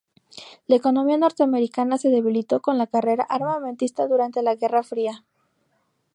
La 0.65 0.77
economía 0.77 1.15
norteamericana 1.19 1.99
se 1.99 2.09
debilitó 2.09 2.59
con 2.59 2.79
la 2.79 2.87
carrera 2.87 3.23
armamentista 3.29 4.07
durante 4.07 4.41
la 4.41 4.55
Guerra 4.55 4.81
Fría. 4.81 5.23